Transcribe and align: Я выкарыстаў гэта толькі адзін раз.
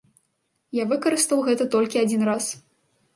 Я 0.77 0.85
выкарыстаў 0.93 1.43
гэта 1.49 1.67
толькі 1.75 2.01
адзін 2.05 2.25
раз. 2.31 2.49